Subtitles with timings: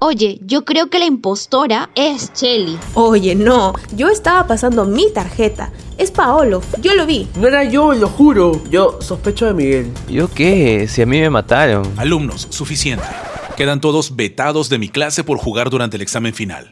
[0.00, 2.78] Oye, yo creo que la impostora es Shelly.
[2.94, 5.72] Oye, no, yo estaba pasando mi tarjeta.
[5.98, 7.28] Es Paolo, yo lo vi.
[7.36, 8.62] No era yo, lo juro.
[8.70, 9.92] Yo sospecho de Miguel.
[10.08, 10.86] ¿Yo qué?
[10.86, 11.84] Si a mí me mataron.
[11.96, 13.04] Alumnos, suficiente.
[13.56, 16.70] Quedan todos vetados de mi clase por jugar durante el examen final.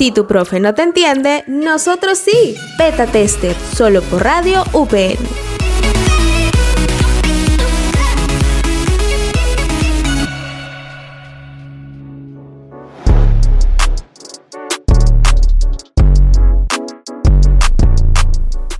[0.00, 2.56] Si tu profe no te entiende, nosotros sí.
[2.78, 5.18] Beta Tester, solo por Radio UPN.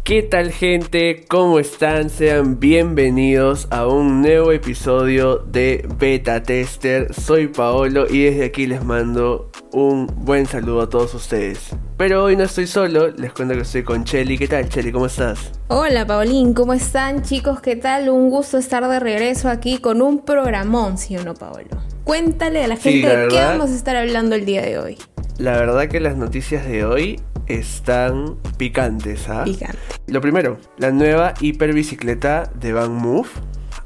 [0.04, 1.26] ¿Qué tal gente?
[1.28, 2.08] ¿Cómo están?
[2.08, 7.12] Sean bienvenidos a un nuevo episodio de Beta Tester.
[7.12, 11.70] Soy Paolo y desde aquí les mando un buen saludo a todos ustedes.
[11.96, 14.38] Pero hoy no estoy solo, les cuento que estoy con Chelly.
[14.38, 14.92] ¿Qué tal Chelly?
[14.92, 15.52] ¿Cómo estás?
[15.68, 17.60] Hola Paulín, ¿cómo están chicos?
[17.60, 18.08] ¿Qué tal?
[18.08, 21.68] Un gusto estar de regreso aquí con un programón, ¿sí o no Paolo?
[22.04, 24.98] Cuéntale a la gente de qué vamos a estar hablando el día de hoy.
[25.38, 29.44] La verdad que las noticias de hoy están picantes, ¿ah?
[30.06, 33.28] Lo primero, la nueva hiperbicicleta de Van Move.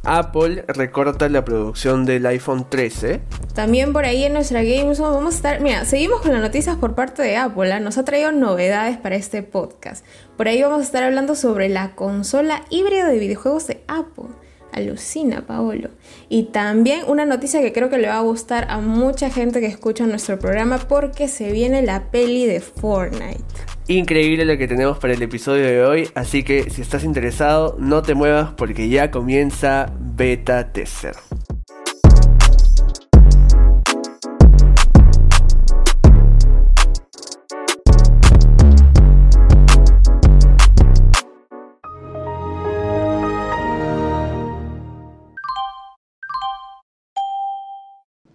[0.05, 3.21] Apple recorta la producción del iPhone 13.
[3.55, 5.61] También por ahí en nuestra Games vamos a estar.
[5.61, 7.73] Mira, seguimos con las noticias por parte de Apple.
[7.73, 7.81] ¿ah?
[7.81, 10.05] Nos ha traído novedades para este podcast.
[10.37, 14.35] Por ahí vamos a estar hablando sobre la consola híbrida de videojuegos de Apple.
[14.73, 15.91] Alucina, Paolo.
[16.29, 19.67] Y también una noticia que creo que le va a gustar a mucha gente que
[19.67, 23.74] escucha nuestro programa porque se viene la peli de Fortnite.
[23.87, 28.01] Increíble lo que tenemos para el episodio de hoy, así que si estás interesado no
[28.03, 31.15] te muevas porque ya comienza Beta Tester.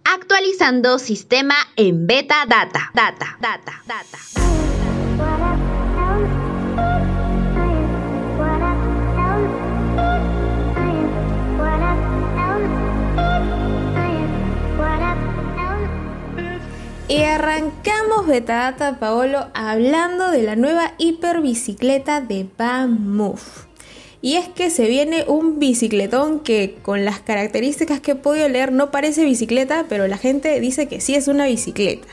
[0.04, 2.92] Actualizando sistema en beta data.
[2.94, 4.39] Data, data, data.
[17.10, 22.46] Y arrancamos Beta Data Paolo hablando de la nueva hiperbicicleta de
[22.88, 23.40] Move.
[24.22, 28.70] Y es que se viene un bicicletón que con las características que he podido leer
[28.70, 32.06] no parece bicicleta, pero la gente dice que sí es una bicicleta.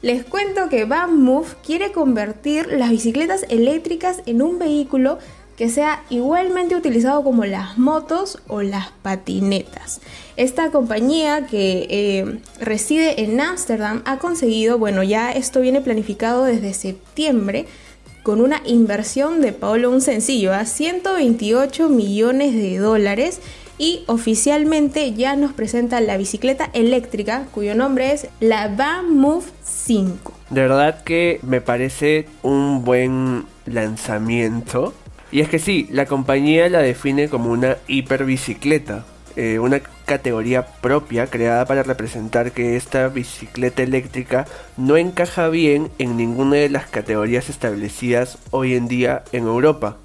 [0.00, 5.18] Les cuento que Move quiere convertir las bicicletas eléctricas en un vehículo
[5.60, 10.00] que sea igualmente utilizado como las motos o las patinetas.
[10.38, 16.72] Esta compañía que eh, reside en Ámsterdam ha conseguido, bueno, ya esto viene planificado desde
[16.72, 17.66] septiembre,
[18.22, 23.40] con una inversión de Paolo un sencillo a 128 millones de dólares
[23.76, 30.32] y oficialmente ya nos presenta la bicicleta eléctrica cuyo nombre es la Van Move 5.
[30.48, 34.94] De verdad que me parece un buen lanzamiento.
[35.32, 39.04] Y es que sí, la compañía la define como una hiperbicicleta,
[39.36, 44.46] eh, una categoría propia creada para representar que esta bicicleta eléctrica
[44.76, 49.98] no encaja bien en ninguna de las categorías establecidas hoy en día en Europa.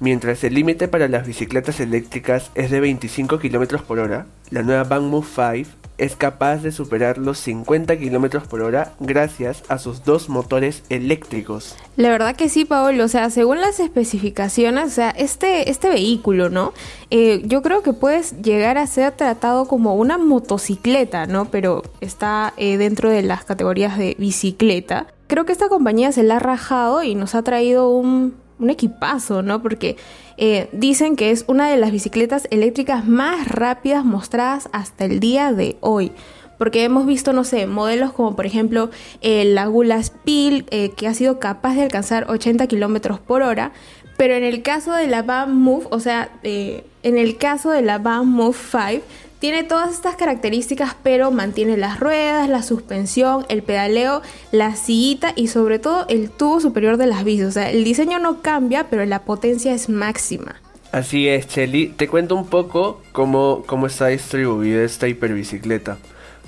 [0.00, 4.84] Mientras el límite para las bicicletas eléctricas es de 25 km por hora, la nueva
[4.84, 10.28] Bangmove 5 es capaz de superar los 50 km por hora gracias a sus dos
[10.28, 11.76] motores eléctricos.
[11.96, 13.04] La verdad que sí, Paolo.
[13.04, 16.72] O sea, según las especificaciones, o sea, este, este vehículo, ¿no?
[17.10, 21.46] Eh, yo creo que puedes llegar a ser tratado como una motocicleta, ¿no?
[21.46, 25.06] Pero está eh, dentro de las categorías de bicicleta.
[25.26, 29.42] Creo que esta compañía se la ha rajado y nos ha traído un, un equipazo,
[29.42, 29.62] ¿no?
[29.62, 29.96] Porque
[30.36, 35.52] eh, dicen que es una de las bicicletas eléctricas más rápidas mostradas hasta el día
[35.52, 36.12] de hoy.
[36.58, 41.06] Porque hemos visto, no sé, modelos como por ejemplo el la Gula Spill, eh, que
[41.06, 43.72] ha sido capaz de alcanzar 80 kilómetros por hora.
[44.16, 47.82] Pero en el caso de la Van Move, o sea, eh, en el caso de
[47.82, 49.04] la Van Move 5,
[49.38, 55.48] tiene todas estas características, pero mantiene las ruedas, la suspensión, el pedaleo, la sillita y
[55.48, 57.46] sobre todo el tubo superior de las bicis.
[57.46, 60.56] O sea, el diseño no cambia, pero la potencia es máxima.
[60.90, 61.88] Así es, Chelly.
[61.88, 65.98] Te cuento un poco cómo, cómo está distribuida esta hiperbicicleta.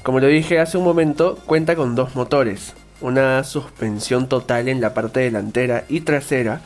[0.03, 2.73] Como lo dije hace un momento, cuenta con dos motores,
[3.03, 6.63] una suspensión total en la parte delantera y trasera,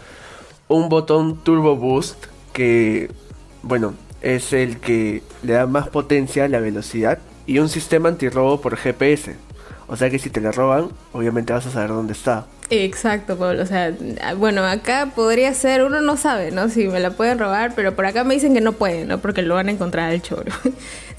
[0.69, 3.11] un botón Turbo Boost que,
[3.63, 3.95] bueno,
[4.25, 8.77] es el que le da más potencia a la velocidad y un sistema antirrobo por
[8.77, 9.37] GPS.
[9.87, 12.47] O sea que si te la roban, obviamente vas a saber dónde está.
[12.71, 13.63] Exacto, Pablo.
[13.63, 13.95] O sea,
[14.39, 16.71] bueno, acá podría ser, uno no sabe, ¿no?
[16.71, 19.19] Si me la pueden robar, pero por acá me dicen que no pueden, ¿no?
[19.19, 20.51] Porque lo van a encontrar al choro.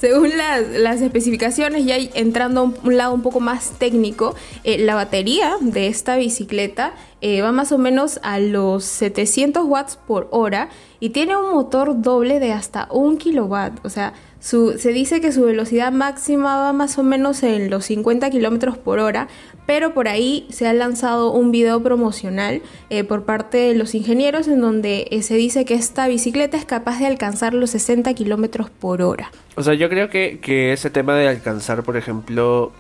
[0.06, 5.56] Según las, especificaciones, ya entrando a un, lado un poco más técnico, eh, la batería
[5.62, 10.70] de esta bicicleta eh, va más o menos a los 700 watts por hora
[11.00, 13.84] y tiene un motor doble de hasta un kilowatt.
[13.84, 18.30] O sea, se dice que su velocidad máxima va más o menos en los 50
[18.30, 19.28] kilómetros por hora,
[19.66, 22.62] pero por ahí se ha lanzado un video promocional
[22.92, 27.00] eh, por parte de los ingenieros en donde se dice que esta bicicleta es capaz
[27.00, 29.32] de alcanzar los 60 kilómetros por hora.
[29.56, 32.72] O sea, yo creo que, ese tema de alcanzar, por ejemplo,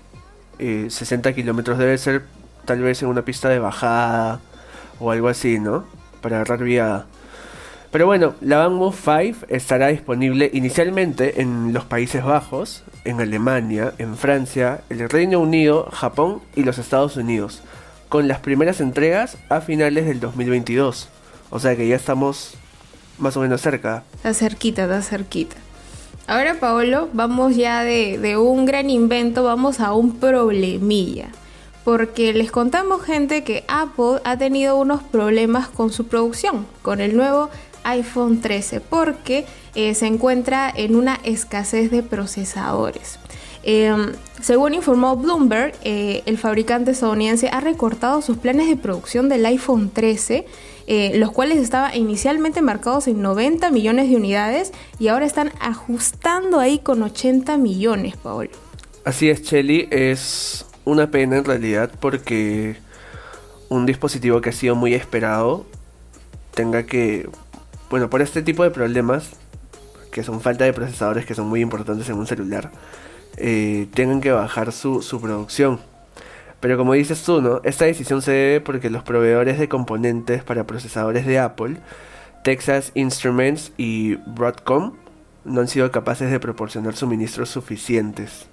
[0.60, 2.24] 60 eh, kilómetros debe ser
[2.66, 4.42] tal vez en una pista de bajada
[5.00, 5.86] o algo así, ¿no?
[6.22, 7.06] Para agarrar vía
[7.96, 14.18] pero bueno, la Bangmove 5 estará disponible inicialmente en los Países Bajos, en Alemania, en
[14.18, 17.62] Francia, el Reino Unido, Japón y los Estados Unidos,
[18.10, 21.08] con las primeras entregas a finales del 2022.
[21.52, 22.56] O sea que ya estamos
[23.18, 24.04] más o menos cerca.
[24.16, 25.56] Está cerquita, está cerquita.
[26.28, 31.28] Ahora, Paolo, vamos ya de, un gran invento, vamos a un problemilla
[31.84, 37.16] porque les contamos gente que Apple ha tenido unos problemas con su producción, con el
[37.16, 37.52] nuevo
[37.84, 39.46] iPhone 13 porque
[39.76, 43.20] eh, se encuentra en una escasez de procesadores.
[43.62, 49.46] Em, según informó Bloomberg, eh, el fabricante estadounidense ha recortado sus planes de producción del
[49.46, 50.48] iPhone 13,
[50.88, 56.60] eh, los cuales estaban inicialmente marcados en 90 millones de unidades y ahora están ajustando
[56.60, 58.50] ahí con 80 millones, Paul.
[59.04, 62.76] Así es, Chelly, es una pena en realidad porque
[63.70, 65.66] un dispositivo que ha sido muy esperado
[66.54, 67.28] tenga que
[67.90, 69.30] bueno, por este tipo de problemas,
[70.12, 72.72] que son falta de procesadores que son muy importantes en un celular,
[73.38, 75.80] eh, tengan que bajar su producción.
[76.66, 77.62] Pero como dices tú, ¿no?
[77.64, 81.78] Esta decisión se debe porque los proveedores de componentes para procesadores de Apple,
[82.44, 84.94] Texas Instruments y Broadcom,
[85.44, 88.48] no han sido capaces de proporcionar suministros suficientes.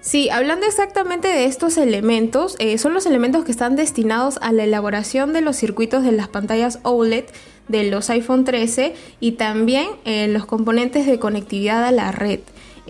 [0.00, 4.62] Sí, hablando exactamente de estos elementos, eh, son los elementos que están destinados a la
[4.62, 7.24] elaboración de los circuitos de las pantallas OLED
[7.66, 12.38] de los iPhone 13 y también eh, los componentes de conectividad a la red.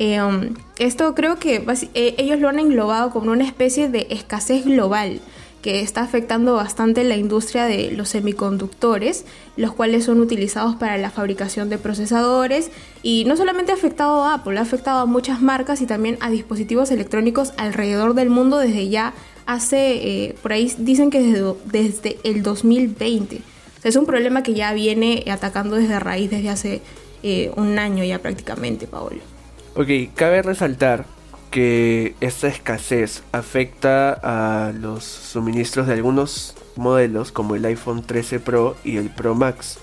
[0.00, 1.56] Eh, um, esto creo que
[1.95, 5.21] eh, ellos lo han englobado como una especie de escasez global
[5.61, 9.25] que está afectando bastante la industria de los semiconductores,
[9.56, 12.71] los cuales son utilizados para la fabricación de procesadores
[13.03, 16.31] y no solamente ha afectado a Apple, ha afectado a muchas marcas y también a
[16.31, 19.15] dispositivos electrónicos alrededor del mundo desde ya
[19.47, 21.21] hace, por ahí dicen que
[21.65, 23.43] desde, el 2020
[23.83, 26.83] es un problema que ya viene atacando desde raíz desde hace
[27.25, 29.38] eh, un año ya prácticamente, Paolo.
[29.79, 29.87] Ok,
[30.17, 31.05] cabe resaltar
[31.53, 38.75] que esta escasez afecta a los suministros de algunos modelos como el iPhone 13 Pro
[38.83, 39.79] y el Pro Max.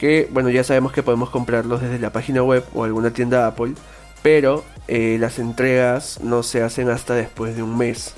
[0.00, 3.74] Que bueno, ya sabemos que podemos comprarlos desde la página web o alguna tienda Apple,
[4.24, 8.14] pero eh, las entregas no se hacen hasta después de un mes.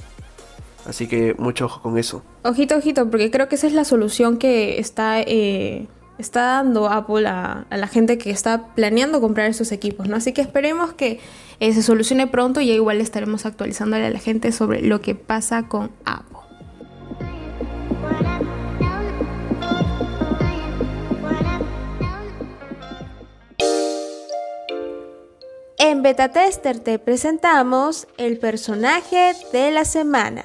[0.87, 2.23] Así que mucho ojo con eso.
[2.43, 5.89] Ojito, ojito, porque creo que esa es la solución que está, eh,
[6.21, 10.17] está dando Apple a, la gente que está planeando comprar esos equipos, ¿no?
[10.17, 11.21] Así que esperemos que
[11.61, 15.15] eh, se solucione pronto y ya igual estaremos actualizándole a la gente sobre lo que
[15.15, 16.31] pasa con Apple.
[25.79, 30.45] En Beta Tester te presentamos el personaje de la semana.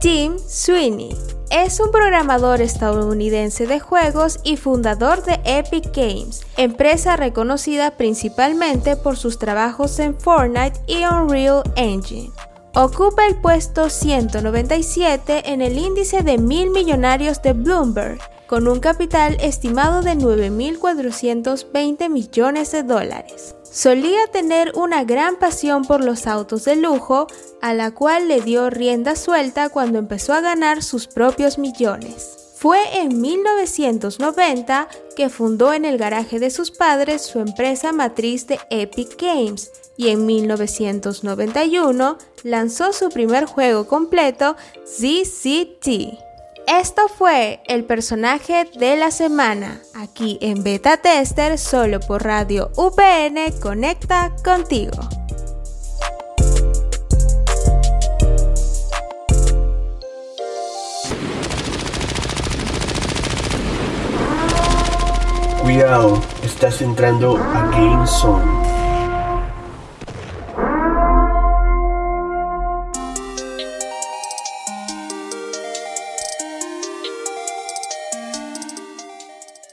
[0.00, 7.96] Tim Sweeney es un programador estadounidense de juegos y fundador de Epic Games, empresa reconocida
[7.96, 12.30] principalmente por sus trabajos en Fortnite y Unreal Engine.
[12.74, 19.36] Ocupa el puesto 197 en el índice de mil millonarios de Bloomberg, con un capital
[19.40, 23.54] estimado de 9.420 millones de dólares.
[23.62, 27.28] Solía tener una gran pasión por los autos de lujo,
[27.62, 32.54] a la cual le dio rienda suelta cuando empezó a ganar sus propios millones.
[32.56, 38.58] Fue en 1990 que fundó en el garaje de sus padres su empresa matriz de
[38.70, 46.29] Epic Games y en 1991 lanzó su primer juego completo, ZCT.
[46.66, 53.52] Esto fue el personaje de la semana, aquí en Beta Tester, solo por Radio UPN
[53.60, 54.92] Conecta contigo.
[65.62, 68.79] Cuidado, estás entrando a Game Zone.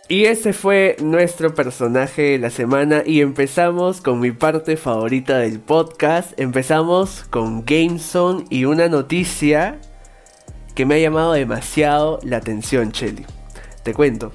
[0.09, 5.59] Y ese fue nuestro personaje de la semana y empezamos con mi parte favorita del
[5.59, 6.31] podcast.
[6.39, 9.79] Empezamos con GameZone y una noticia
[10.75, 13.25] que me ha llamado demasiado la atención, Chelly.
[13.83, 14.31] Te cuento.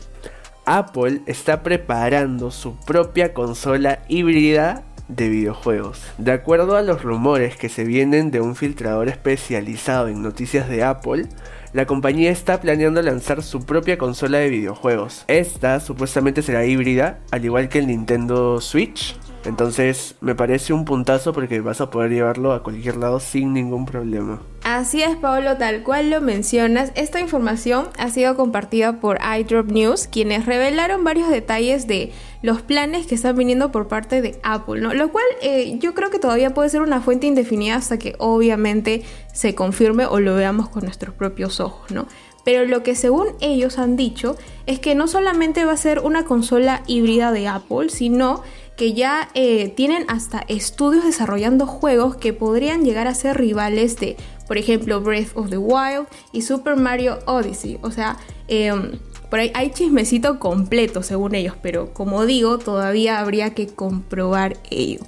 [0.66, 6.02] Apple está preparando su propia consola híbrida de videojuegos.
[6.18, 10.84] De acuerdo a los rumores que se vienen de un filtrador especializado en noticias de
[10.84, 11.28] Apple,
[11.72, 15.24] la compañía está planeando lanzar su propia consola de videojuegos.
[15.28, 19.16] Esta supuestamente será híbrida, al igual que el Nintendo Switch.
[19.44, 23.86] Entonces me parece un puntazo porque vas a poder llevarlo a cualquier lado sin ningún
[23.86, 24.40] problema.
[24.62, 26.92] Así es, Pablo, tal cual lo mencionas.
[26.94, 33.06] Esta información ha sido compartida por iDrop News, quienes revelaron varios detalles de los planes
[33.08, 34.94] que están viniendo por parte de Apple, ¿no?
[34.94, 39.02] Lo cual eh, yo creo que todavía puede ser una fuente indefinida hasta que obviamente
[39.32, 42.06] se confirme o lo veamos con nuestros propios ojos, ¿no?
[42.44, 46.24] Pero lo que según ellos han dicho es que no solamente va a ser una
[46.24, 48.42] consola híbrida de Apple, sino
[48.76, 54.16] que ya eh, tienen hasta estudios desarrollando juegos que podrían llegar a ser rivales de,
[54.48, 57.78] por ejemplo, Breath of the Wild y Super Mario Odyssey.
[57.82, 58.16] O sea,
[58.48, 58.98] em,
[59.30, 65.00] por ahí hay chismecito completo según ellos, pero como digo, todavía habría que comprobar ello.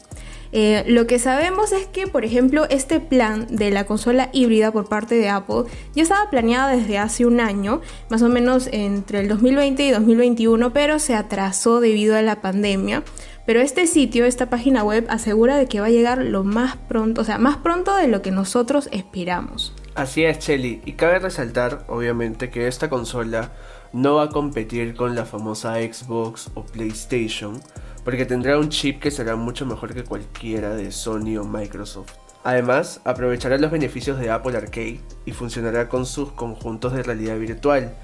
[0.56, 4.88] Eh, lo que sabemos es que, por ejemplo, este plan de la consola híbrida por
[4.88, 5.64] parte de Apple
[5.97, 10.73] ya estaba planeada desde hace un año, más o menos entre el 2020 y 2021,
[10.73, 13.02] pero se atrasó debido a la pandemia.
[13.46, 17.20] Pero este sitio, esta página web, asegura de que va a llegar lo más pronto,
[17.20, 19.74] o sea, más pronto de lo que nosotros esperamos.
[19.94, 20.80] Así es, Chelly.
[20.86, 23.52] Y cabe resaltar, obviamente, que esta consola
[23.92, 27.60] no va a competir con la famosa Xbox o PlayStation,
[28.02, 32.12] porque tendrá un chip que será mucho mejor que cualquiera de Sony o Microsoft.
[32.42, 37.94] Además, aprovechará los beneficios de Apple Arcade y funcionará con sus conjuntos de realidad virtual,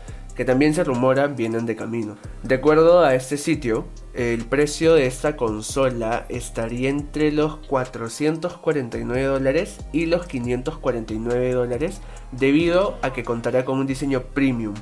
[0.40, 2.16] que también se rumora vienen de camino.
[2.42, 9.80] De acuerdo a este sitio, el precio de esta consola estaría entre los 449 dólares
[9.92, 12.00] y los 549 dólares
[12.32, 14.72] debido a que contará con un diseño premium.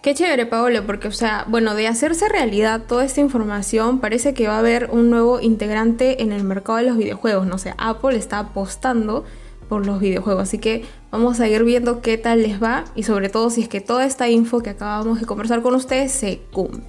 [0.00, 4.48] Qué chévere, Paolo, porque, o sea, bueno, de hacerse realidad toda esta información, parece que
[4.48, 7.46] va a haber un nuevo integrante en el mercado de los videojuegos.
[7.46, 9.26] No sé, Apple está apostando
[9.72, 10.42] por los videojuegos.
[10.42, 13.68] Así que vamos a ir viendo qué tal les va y sobre todo si es
[13.70, 16.84] que toda esta info que acabamos de conversar con ustedes se cumple.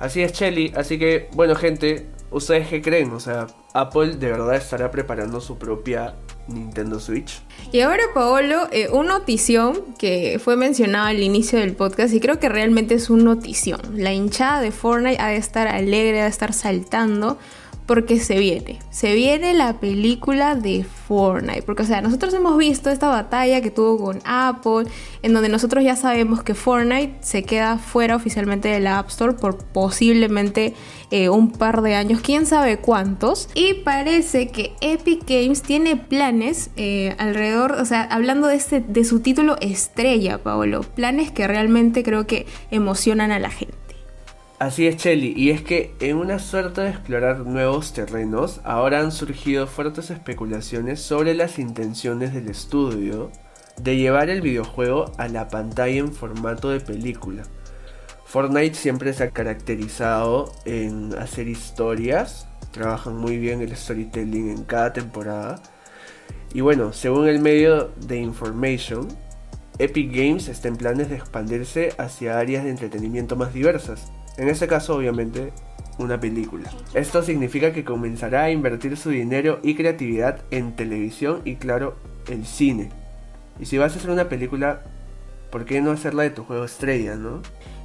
[0.00, 0.70] Así es, Chelly.
[0.76, 3.10] Así que, bueno, gente, ¿ustedes qué creen?
[3.12, 6.14] O sea, Apple de verdad estará preparando su propia
[6.46, 7.40] Nintendo Switch.
[7.72, 12.38] Y ahora, Paolo, eh, una notición que fue mencionada al inicio del podcast y creo
[12.38, 13.80] que realmente es una notición.
[13.94, 17.38] La hinchada de Fortnite ha de estar alegre, ha de estar saltando
[17.86, 22.90] porque se viene, se viene la película de Fortnite, porque o sea, nosotros hemos visto
[22.90, 24.86] esta batalla que tuvo con Apple,
[25.22, 29.34] en donde nosotros ya sabemos que Fortnite se queda fuera oficialmente de la App Store
[29.34, 30.74] por posiblemente
[31.12, 36.70] eh, un par de años, quién sabe cuántos, y parece que Epic Games tiene planes
[36.76, 42.02] eh, alrededor, o sea, hablando de, este, de su título estrella, Paolo, planes que realmente
[42.02, 43.85] creo que emocionan a la gente.
[44.58, 49.12] Así es, Chelly, y es que en una suerte de explorar nuevos terrenos, ahora han
[49.12, 53.30] surgido fuertes especulaciones sobre las intenciones del estudio
[53.78, 57.42] de llevar el videojuego a la pantalla en formato de película.
[58.24, 64.94] Fortnite siempre se ha caracterizado en hacer historias, trabajan muy bien el storytelling en cada
[64.94, 65.62] temporada.
[66.54, 69.06] Y bueno, según el medio de Information,
[69.78, 74.66] Epic Games está en planes de expandirse hacia áreas de entretenimiento más diversas en este
[74.66, 75.52] caso, obviamente,
[75.98, 76.70] una película.
[76.92, 81.96] Esto significa que comenzará a invertir su dinero y creatividad en televisión y claro,
[82.28, 82.90] el cine.
[83.58, 84.82] Y si vas a hacer una película,
[85.50, 87.40] ¿por qué no hacerla de tu juego estrella, no?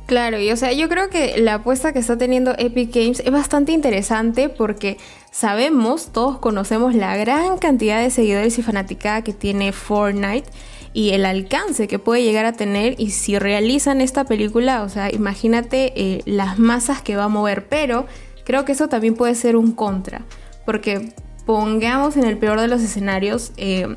[0.08, 3.32] Claro, y o sea, yo creo que la apuesta que está teniendo Epic Games es
[3.32, 4.98] bastante interesante porque
[5.32, 10.50] sabemos, todos conocemos la gran cantidad de seguidores y fanaticada que tiene Fortnite
[10.94, 15.12] y el alcance que puede llegar a tener y si realizan esta película, o sea,
[15.12, 18.06] imagínate eh, las masas que va a mover, pero
[18.44, 20.26] creo que eso también puede ser un contra,
[20.66, 21.14] porque
[21.46, 23.96] pongamos en el peor de los escenarios, eh,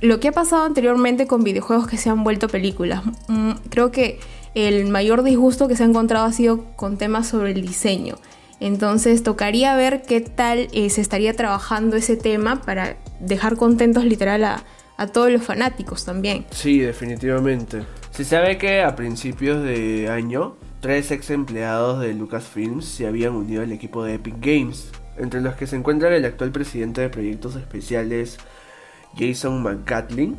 [0.00, 4.18] lo que ha pasado anteriormente con videojuegos que se han vuelto películas, mm, creo que
[4.54, 8.16] el mayor disgusto que se ha encontrado ha sido con temas sobre el diseño.
[8.60, 14.42] Entonces tocaría ver qué tal eh, se estaría trabajando ese tema para dejar contentos literal
[14.42, 14.64] a,
[14.98, 16.44] a todos los fanáticos también.
[16.50, 17.84] Sí, definitivamente.
[18.10, 23.62] Se sabe que a principios de año, tres ex empleados de Lucasfilms se habían unido
[23.62, 27.56] al equipo de Epic Games, entre los que se encuentra el actual presidente de proyectos
[27.56, 28.38] especiales
[29.16, 30.36] Jason McCatlin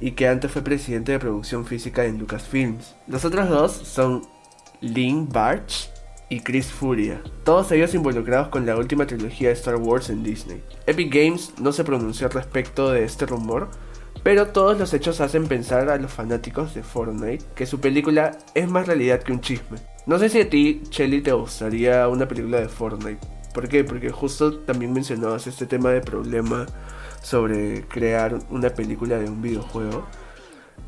[0.00, 2.94] y que antes fue presidente de producción física en Lucasfilms.
[3.06, 4.22] Los otros dos son
[4.80, 5.90] Lynn Barch
[6.30, 10.62] y Chris Furia, todos ellos involucrados con la última trilogía de Star Wars en Disney.
[10.86, 13.68] Epic Games no se pronunció al respecto de este rumor,
[14.22, 18.70] pero todos los hechos hacen pensar a los fanáticos de Fortnite que su película es
[18.70, 19.78] más realidad que un chisme.
[20.06, 23.26] No sé si a ti, Shelly, te gustaría una película de Fortnite.
[23.52, 23.82] ¿Por qué?
[23.82, 26.66] Porque justo también mencionabas este tema de problema
[27.22, 30.06] sobre crear una película de un videojuego.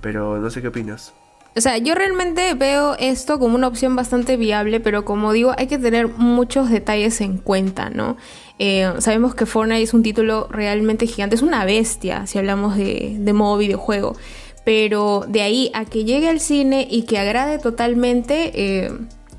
[0.00, 1.12] Pero no sé qué opinas.
[1.54, 5.66] O sea, yo realmente veo esto como una opción bastante viable, pero como digo, hay
[5.66, 8.16] que tener muchos detalles en cuenta, ¿no?
[8.58, 13.32] Eh, sabemos que Fortnite es un título realmente gigante, es una bestia si hablamos de,
[13.34, 14.16] modo videojuego,
[14.64, 18.90] pero de ahí a que llegue al cine y que agrade totalmente, eh,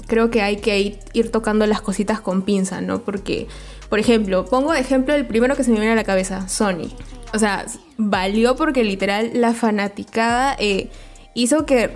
[0.05, 2.99] creo que hay que ir, ir, tocando las cositas con pinza, ¿no?
[2.99, 3.47] Porque,
[3.89, 6.91] por ejemplo, pongo de ejemplo el primero que se me viene a la cabeza, Sony.
[7.33, 7.65] O sea,
[7.97, 10.55] valió porque literal la fanaticada...
[10.59, 10.91] Eh,
[11.33, 11.89] hizo que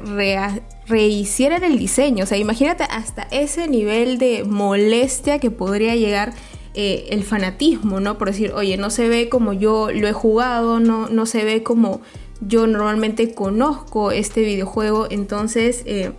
[0.87, 2.23] rehicieran el diseño.
[2.23, 6.33] O sea, imagínate hasta ese nivel de molestia que podría llegar
[6.73, 8.17] eh, el fanatismo, ¿no?
[8.17, 11.63] Por decir, oye, no se ve como yo lo he jugado, no, no se ve
[11.63, 12.01] como
[12.41, 15.07] yo normalmente conozco este videojuego.
[15.09, 16.11] Entonces, eh,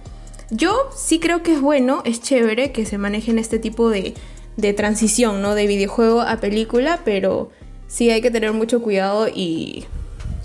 [0.50, 4.14] yo sí creo que es bueno, es chévere que se manejen este tipo de,
[4.56, 5.54] de transición, ¿no?
[5.54, 7.50] De videojuego a película, pero
[7.86, 9.84] sí hay que tener mucho cuidado y,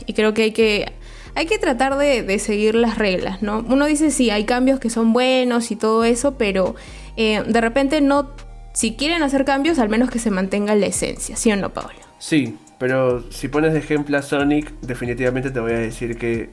[0.06, 0.92] y creo que hay que
[1.36, 3.66] hay que tratar de, seguir las reglas, ¿no?
[3.68, 6.75] Uno dice sí, hay cambios que son buenos y todo eso, pero
[7.18, 8.32] eh, de repente no,
[8.74, 12.00] si quieren hacer cambios, al menos que se mantenga la esencia, ¿sí o no, Pablo?
[12.20, 16.50] Sí, pero si pones de ejemplo a Sonic, definitivamente te voy a decir que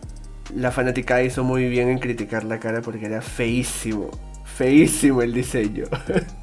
[0.54, 4.10] la fanática hizo muy bien en criticar la cara porque era feísimo,
[4.44, 5.84] feísimo el diseño.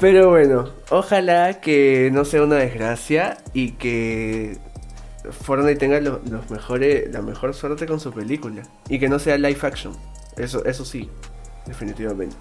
[0.00, 4.58] Pero bueno, ojalá que no sea una desgracia y que
[5.32, 8.62] Fortnite tenga los mejores, la mejor suerte con su película.
[8.88, 9.94] Y que no sea live action.
[10.36, 11.10] Eso, eso sí,
[11.66, 12.36] definitivamente.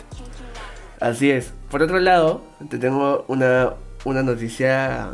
[1.00, 1.54] Así es.
[1.70, 3.74] Por otro lado, te tengo una,
[4.06, 5.12] una noticia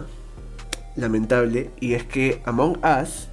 [0.95, 1.71] lamentable.
[1.79, 3.27] Y es que Among Us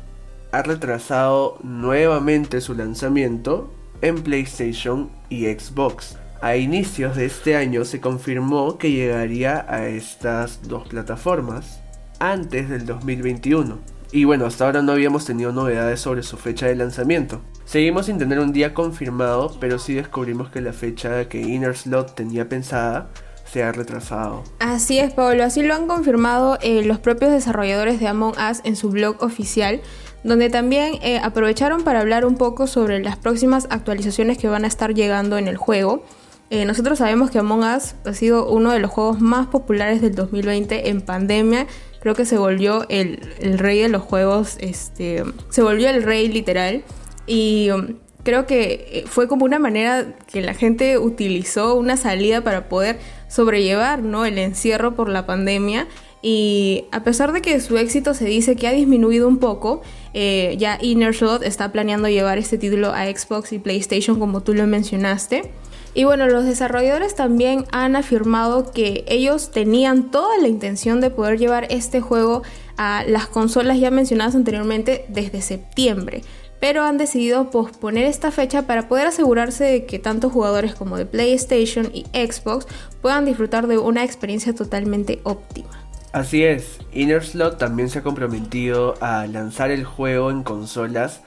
[0.53, 6.17] ha retrasado nuevamente su lanzamiento en PlayStation y Xbox.
[6.41, 11.81] A inicios de este año se confirmó que llegaría a estas dos plataformas
[12.19, 16.75] antes del 2021 y bueno, hasta ahora no habíamos tenido novedades sobre su fecha de
[16.75, 17.41] lanzamiento.
[17.65, 22.15] Seguimos sin tener un día confirmado, pero sí descubrimos que la fecha que Inner Slot
[22.15, 23.11] tenía pensada
[23.45, 24.45] se ha retrasado.
[24.59, 28.77] Así es, Pablo, así lo han confirmado eh, los propios desarrolladores de Among Us en
[28.77, 29.81] su blog oficial,
[30.25, 34.69] donde también eh, aprovecharon para hablar un poco sobre las próximas actualizaciones que van a
[34.69, 36.05] estar llegando en el juego.
[36.51, 40.15] Eh, nosotros sabemos que Among Us ha sido uno de los juegos más populares del
[40.17, 41.67] 2020 en pandemia
[42.01, 43.19] creo que se volvió el,
[43.59, 46.83] rey de los juegos, este, se volvió el rey literal.
[47.27, 52.43] Y um, creo que eh, fue como una manera que la gente utilizó una salida
[52.43, 54.25] para poder sobrellevar ¿no?
[54.25, 55.87] el encierro por la pandemia.
[56.23, 59.81] Y a pesar de que su éxito se dice que ha disminuido un poco,
[60.13, 64.67] eh, ya Innershot está planeando llevar este título a Xbox y PlayStation como tú lo
[64.67, 65.51] mencionaste.
[65.93, 71.39] Y bueno, los desarrolladores también han afirmado que ellos tenían toda la intención de poder
[71.39, 72.43] llevar este juego
[72.77, 76.23] a las consolas ya mencionadas anteriormente desde septiembre,
[76.61, 81.07] pero han decidido posponer esta fecha para poder asegurarse de que tanto jugadores como de
[81.07, 82.67] PlayStation y Xbox
[83.03, 85.71] puedan disfrutar de una experiencia totalmente óptima.
[86.13, 91.23] Así es, Innerslot también se ha comprometido a lanzar el juego en consolas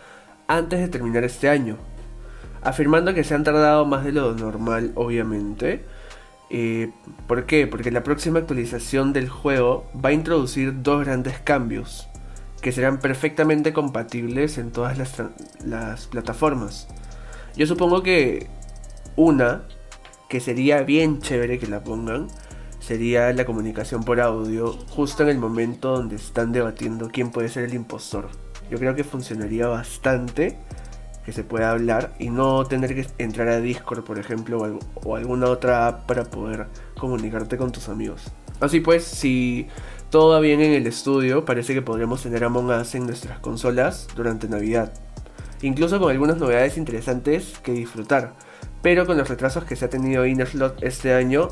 [0.48, 1.78] antes de terminar este año,
[2.64, 5.84] afirmando que se han tardado más de lo normal, obviamente.
[6.50, 6.92] Eh,
[7.28, 7.68] ¿Por qué?
[7.68, 12.08] Porque la próxima actualización del juego va a introducir dos grandes cambios
[12.62, 15.22] que serán perfectamente compatibles en todas las,
[15.66, 16.88] las plataformas.
[17.56, 18.48] Yo supongo que
[19.16, 19.64] una,
[20.30, 22.28] que sería bien chévere que la pongan,
[22.80, 27.64] sería la comunicación por audio justo en el momento donde están debatiendo quién puede ser
[27.66, 28.30] el impostor.
[28.70, 30.58] Yo creo que funcionaría bastante
[31.26, 35.48] que se pueda hablar y no tener que entrar a Discord, por ejemplo, o, alguna
[35.48, 38.32] otra app para poder comunicarte con tus amigos.
[38.60, 39.68] Así pues, si
[40.10, 44.08] todo va bien en el estudio, parece que podríamos tener Among Us en nuestras consolas
[44.16, 44.94] durante Navidad.
[45.62, 48.34] Incluso con algunas novedades interesantes que disfrutar.
[48.82, 51.50] Pero con los retrasos que se ha tenido Innerslot este año,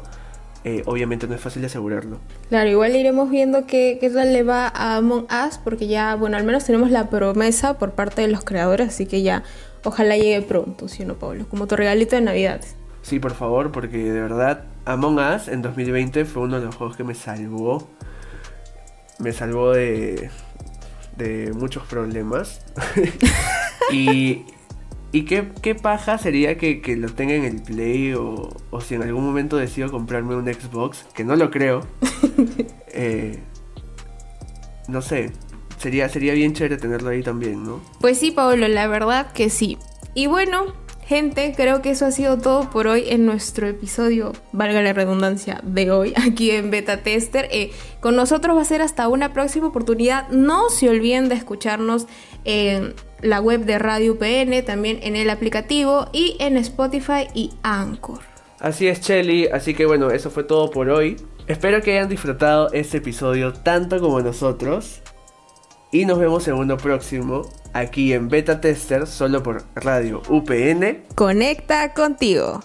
[0.63, 2.19] eh, obviamente no es fácil asegurarlo.
[2.49, 6.37] Claro, igual iremos viendo qué, qué tal le va a Among Us, porque ya, bueno,
[6.37, 9.43] al menos tenemos la promesa por parte de los creadores, así que ya,
[9.83, 11.45] ojalá llegue pronto, ¿sí o no, Pablo?
[11.49, 12.61] Como tu regalito de Navidad.
[13.01, 16.95] Sí, por favor, porque de verdad, Among Us en 2020 fue uno de los juegos
[16.95, 17.87] que me salvó.
[19.17, 20.29] Me salvó de,
[21.17, 22.61] de muchos problemas.
[23.91, 24.45] y
[25.13, 28.95] ¿Y qué, qué paja sería que, que lo tenga en el Play o, o si
[28.95, 31.85] en algún momento decido comprarme un Xbox, que no lo creo?
[32.93, 33.39] eh,
[34.87, 35.31] no sé,
[35.77, 37.81] sería, sería bien chévere tenerlo ahí también, ¿no?
[37.99, 39.77] Pues sí, Pablo, la verdad que sí.
[40.13, 40.73] Y bueno,
[41.05, 45.59] gente, creo que eso ha sido todo por hoy en nuestro episodio, valga la redundancia,
[45.63, 47.49] de hoy aquí en Beta Tester.
[47.51, 50.29] Eh, con nosotros va a ser hasta una próxima oportunidad.
[50.29, 52.07] No se olviden de escucharnos
[52.45, 58.19] en la web de Radio PN, también en el aplicativo y en Spotify y Anchor.
[58.59, 59.47] Así es, Chelly.
[59.47, 61.17] Así que bueno, eso fue todo por hoy.
[61.47, 65.01] Espero que hayan disfrutado este episodio tanto como nosotros.
[65.91, 71.03] Y nos vemos en uno próximo, aquí en Beta Tester, solo por Radio UPN.
[71.15, 72.61] Conecta contigo.